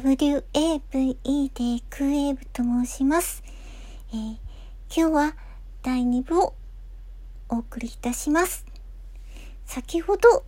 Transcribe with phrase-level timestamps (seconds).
[0.00, 3.42] WAVE でクエーブと申します、
[4.12, 4.36] えー
[4.92, 5.36] 今日は
[5.82, 6.54] 第2部を
[7.50, 8.64] お送りいたします。
[9.66, 10.44] 先ほど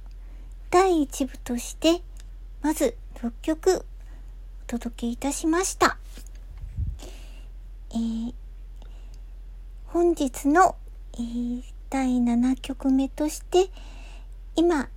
[0.71, 2.01] 第1部として
[2.63, 3.85] まず6曲
[4.65, 5.99] お届けいたしました。
[7.91, 8.35] えー
[9.87, 10.77] 本日の、
[11.15, 13.69] えー第7曲目として
[14.57, 14.89] 今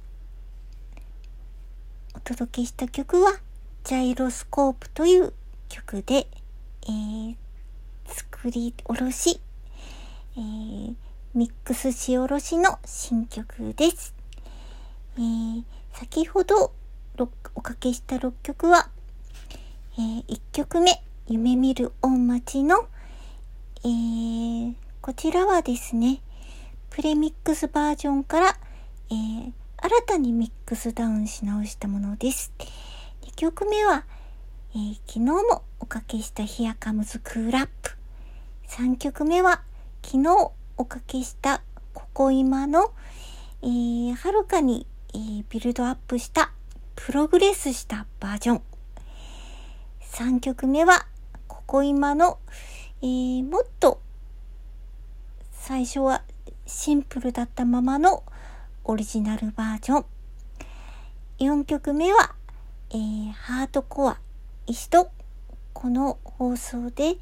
[2.16, 3.34] お届けした曲は
[3.86, 5.32] ジャイロスコープという
[5.70, 6.26] 曲で、
[6.88, 7.36] えー
[8.08, 9.40] 作り下ろし、
[10.36, 10.96] えー
[11.36, 14.16] ミックスし下ろしの新曲です。
[15.18, 15.64] えー
[15.94, 16.72] 先ほど
[17.54, 18.90] おかけした6曲は、
[20.00, 22.88] え1曲目、夢見る御町の、
[23.84, 26.24] えーこちらはですね、
[26.90, 28.58] プレミックスバージョンから、
[29.12, 32.52] えー新たにミックスダウンし直したものです。
[33.26, 34.06] 2曲目は、
[34.76, 37.92] えー昨日もおかけしたヒアカムズクーラップ。
[38.68, 39.64] 3曲目は
[40.04, 42.92] 昨日おかけしたここ今の、
[43.64, 46.52] えはるかに、えービルドアップした
[46.96, 48.62] プログレスしたバージョン。
[50.02, 51.08] 3曲目は
[51.48, 52.38] ここ今の、
[53.02, 54.00] えーもっと
[55.52, 56.22] 最初は
[56.68, 58.24] シンプルだったままの
[58.84, 60.06] オリジナルバージョン。
[61.40, 62.36] 4曲目は、
[62.92, 64.20] えーハートコア。
[64.68, 65.10] 一度
[65.74, 67.18] この放送で、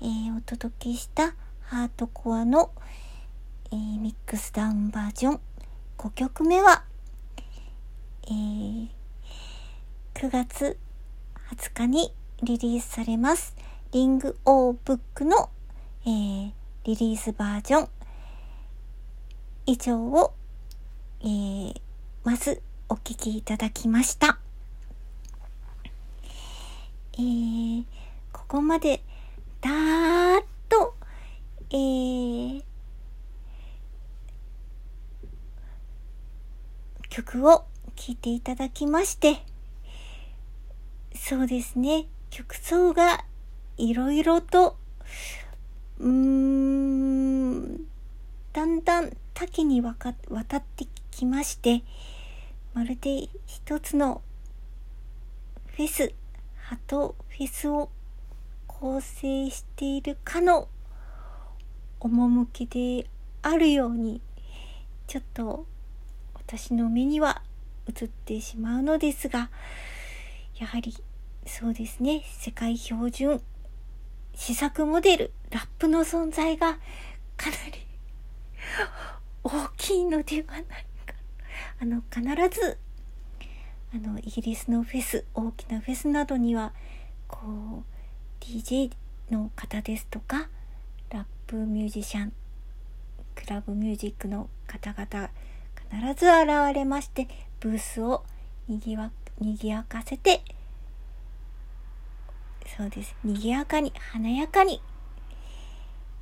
[0.00, 2.70] えーお届けしたハートコアの、
[3.72, 5.40] えーミックスダウンバージョン。
[5.96, 6.84] 5曲目は、
[8.24, 8.88] えー
[10.14, 10.76] 9月
[11.56, 12.12] 20日に
[12.42, 13.56] リリースされます。
[13.92, 15.48] リングオーブックの、
[16.04, 16.52] えー
[16.84, 17.88] リリースバージョン。
[19.64, 20.34] 以上を、
[21.22, 21.80] えー
[22.22, 22.60] まず
[22.90, 24.39] お聴きいただきました。
[27.14, 27.84] えー
[28.32, 29.02] ここまで
[29.60, 30.94] だーっと、
[31.70, 32.62] えー
[37.08, 37.64] 曲を
[37.96, 39.44] 聴いていただきまして、
[41.14, 43.24] そうですね、曲奏が
[43.76, 44.76] いろいろと、
[45.98, 47.76] うーん、
[48.52, 51.82] だんだん多岐にわか渡ってきまして、
[52.74, 54.22] まるで一つの
[55.76, 56.12] フェス、
[56.70, 57.90] ハトフェスを
[58.68, 60.68] 構成しているかの
[61.98, 63.10] 趣で
[63.42, 64.20] あるように
[65.08, 65.66] ちょっと
[66.32, 67.42] 私の目には
[67.88, 69.50] 映ってしまうのですが
[70.60, 70.94] やはり
[71.44, 73.42] そうですね世界標準
[74.36, 76.78] 試作モデルラップの存在が
[77.36, 77.84] かなり
[79.42, 80.62] 大きいのではない
[81.04, 81.14] か。
[81.80, 82.22] あの必
[82.60, 82.78] ず
[83.92, 86.72] あのイギリスのフェス大きなフェスなどには
[87.26, 88.92] こう DJ
[89.30, 90.48] の方ですとか
[91.10, 92.32] ラップミュージシャン
[93.34, 95.30] クラブミュージックの方々
[95.90, 97.26] 必ず現れまして
[97.58, 98.22] ブースを
[98.68, 99.10] にぎわ
[99.40, 100.42] にぎやかせて
[102.76, 104.80] そうですにぎやかに華やかに、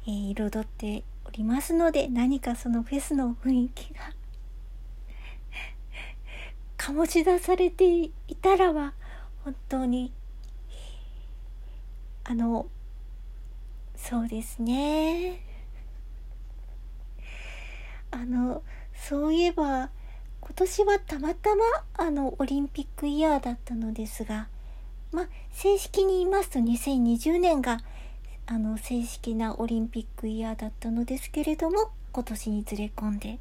[0.06, 4.00] えー彩っておりますので何かそのフェスの雰囲気が
[6.88, 8.94] 醸し出されていたらは
[9.44, 10.10] 本当に
[12.24, 12.66] あの
[13.94, 15.42] そうですね。
[18.10, 18.62] あの
[18.94, 19.90] そういえば
[20.40, 24.48] 今年はたまたまあのオリンピックイヤーだったのですが
[25.12, 27.80] まあ正式に言いますと2020年が
[28.46, 33.38] あの正式なオリンピックイヤーだったのですけれども今年にずれ込んで。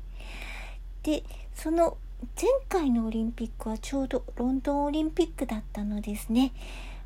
[1.04, 1.24] で
[1.56, 6.52] その前回のオリンピックはちょうどロンドンオリンピックだったのですね。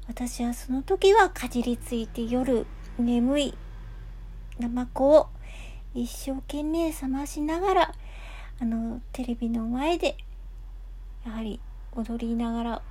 [0.08, 2.66] 私はその時はかじりついて夜
[2.98, 3.58] 眠い
[4.60, 5.28] ナマコを
[5.94, 7.96] 一生懸命冷ましながら
[8.60, 10.18] あのテレビの前で
[11.25, 11.60] やはり
[11.94, 12.81] 踊りながら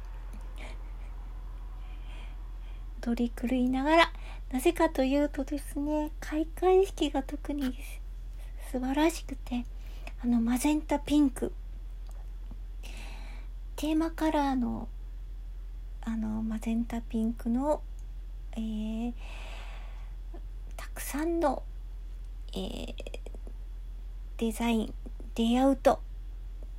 [3.03, 4.13] 踊り狂いながら
[4.53, 7.79] なぜかというとですね開会式が特に
[8.71, 9.65] 素晴らしくて
[10.23, 11.53] あのマゼンタピンク。
[13.81, 14.89] テーマカラーの
[16.03, 17.81] あのマゼンタピンクの、
[18.53, 19.13] えー
[20.77, 21.63] たくさんの、
[22.53, 22.95] えー
[24.37, 24.95] デザイン
[25.35, 26.03] レイアウト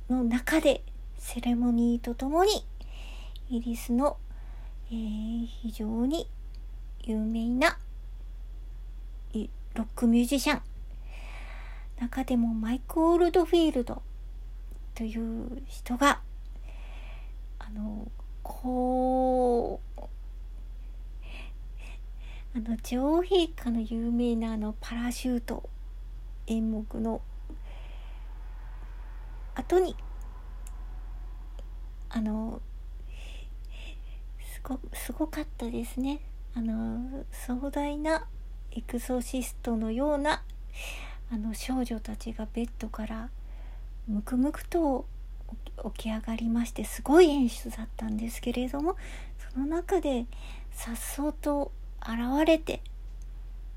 [0.08, 0.84] の中で
[1.18, 2.64] セレモニーとともに
[3.50, 4.16] イギリスの、
[4.88, 6.28] えー非常に
[7.02, 7.78] 有名な
[9.34, 9.40] ロ
[9.82, 10.62] ックミュージシャン。
[11.98, 14.02] 中でもマイク・オールドフィールド
[14.94, 16.20] という人が
[17.74, 18.10] の
[18.42, 20.00] こう
[22.54, 25.68] あの女王陛下の有名なあのパラシュート
[26.46, 27.22] 演目の
[29.54, 29.96] 後に
[32.10, 32.60] あの
[34.40, 36.20] すごすごかったですね。
[36.54, 38.26] あの壮大な
[38.72, 40.42] エクソシストのような
[41.30, 43.30] あの少女たちがベッドから
[44.06, 45.06] むくむくと
[45.96, 48.96] 起き上がりましてすごい演出だったんですけれども
[49.52, 50.26] その中で
[50.70, 52.80] さっそうと現れて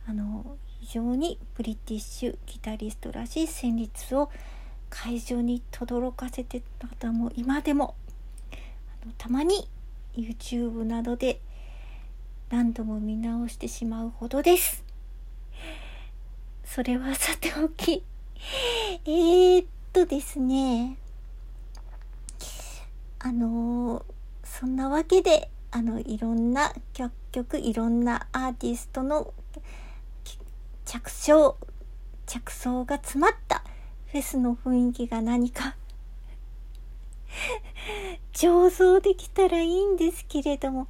[0.08, 4.30] あの非常にブリティッシュギタリストらしい旋律を
[4.90, 7.96] 会場に轟かせてた方も今でも
[8.52, 9.68] あのたまに
[10.16, 11.40] YouTube などで
[12.50, 14.84] 何度も見直してしまうほどです。
[16.64, 18.04] それはさておき
[19.06, 20.98] えー、っとですね
[23.26, 24.06] あの
[24.44, 29.34] そんなわけであのいろんな楽曲いろんなアーティストの
[30.86, 31.58] 着想
[32.28, 33.64] 着想が詰まった
[34.12, 35.76] フェスの雰囲気が何か。
[38.32, 40.88] 上手できたらいいんですけれども。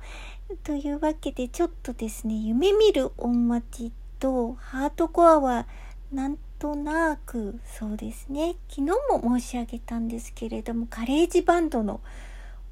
[0.65, 5.67] というわけでちょっとですね夢見る音待ちとハートコアは
[6.11, 12.01] なんとなくそうですね昨日も申し上げたんですけれどもカレージバンドの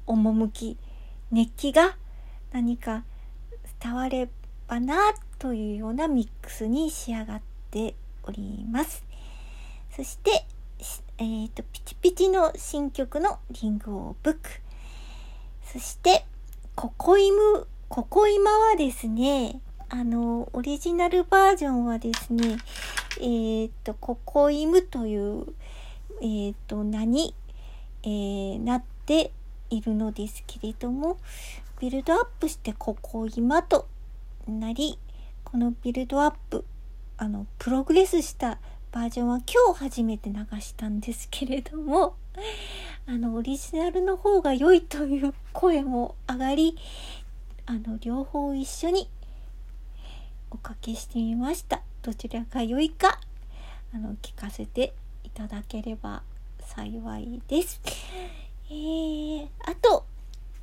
[0.04, 0.76] 趣
[1.30, 1.96] 熱気が
[2.50, 3.04] 何か
[3.80, 4.28] 伝われ
[4.66, 4.96] ばな
[5.38, 9.04] というようなミックスに仕上がっております。
[9.94, 10.44] そして、
[11.18, 14.40] えーと、ピチピチの新曲のリングオブック。
[15.72, 16.24] そして、
[16.74, 22.56] ココイム、ココイマはですね、あの、オリジナルバージョンはですね、
[23.20, 25.46] えっ、と、ココイムという、
[26.22, 27.34] えっ、と、名に、
[28.02, 29.32] えー、なって
[29.70, 31.18] いるのですけれども、
[31.80, 33.88] ビルドアップしてここ今と
[34.46, 34.98] なり
[35.42, 36.64] このビルドアップ
[37.16, 38.58] あのプログレスした
[38.92, 42.14] バージョンは今日初めて流したんですけれども
[43.06, 46.76] あのオリジナルの方が良いという声も上がり
[47.66, 49.08] あの両方一緒に
[50.50, 51.82] おかけしてみました。
[52.04, 53.18] どちらが良いか
[53.94, 54.92] あの聞かせて
[55.24, 56.22] いただければ
[56.60, 57.80] 幸いです。
[58.68, 60.04] えー、あと、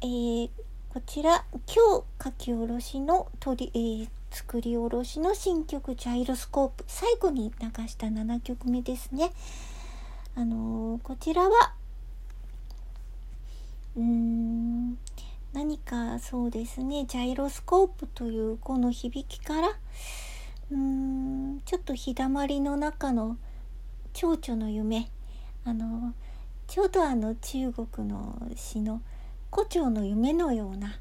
[0.01, 0.49] えー
[0.93, 6.83] こちら今日書き下ろしの取り、えー、作り下ろしの新曲ジャイロスコープ。
[6.85, 9.31] 最後に流した7曲目ですね。
[10.35, 11.73] あのー、こちらは
[13.95, 14.97] うーん
[15.53, 19.69] 何かそうですねジャイロスコープというこの響きから
[20.71, 23.37] うんちょっと日だまりの中の
[24.13, 25.09] 蝶々の夢。
[25.63, 26.13] あの
[26.67, 29.01] ちょうどあの中国の詩の
[29.51, 30.97] 「胡蝶の夢のような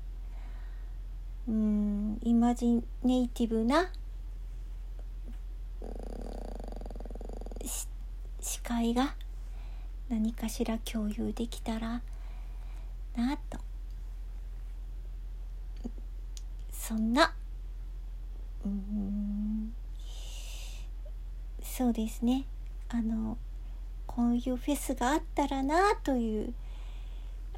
[1.48, 3.90] うんイマジネイティブな
[8.40, 9.14] 視界が
[10.08, 12.02] 何かしら共有できたら
[13.16, 13.58] なと。
[16.72, 17.32] そんな
[18.64, 19.75] うん
[21.62, 22.45] そうですね。
[22.88, 23.38] あの
[24.07, 26.55] こういうフェスがあったらなという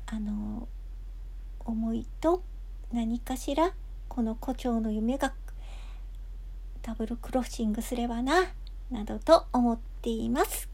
[0.07, 0.69] あの
[1.65, 2.43] 思いと
[2.93, 3.73] 何かしら
[4.09, 5.33] この胡蝶の夢が
[6.83, 8.53] ダブルクロッシングすればな
[8.91, 10.69] などと思っています。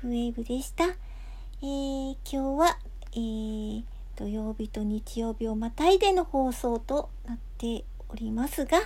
[0.00, 2.78] クウェーブでした、えー、今日は、
[3.12, 3.84] えー、
[4.16, 8.78] 土曜日と日曜日をまたいでの放送となっておりますが、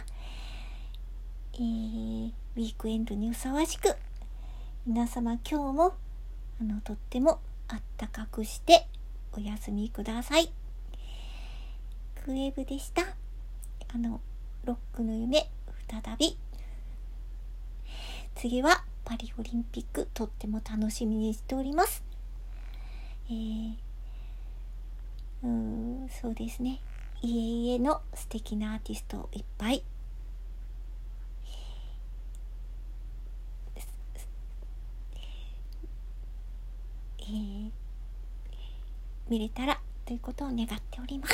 [1.55, 3.97] えー、ウィークエンドにふさわしく
[4.87, 5.95] 皆様今日も
[6.61, 8.87] あのとってもあったかくして
[9.33, 10.53] お休みください。
[12.25, 13.03] クエブでした。
[13.95, 14.21] あの、
[14.65, 15.49] ロックの夢、
[15.89, 16.39] 再び。
[18.35, 22.03] 次はパリオリンピック、とっても楽しみにしております。
[23.29, 23.75] えー、
[25.43, 26.81] うん、そうですね。
[27.25, 29.83] いえいえの素敵なアーティストいっぱい
[39.27, 41.33] 見れたらということを願っております。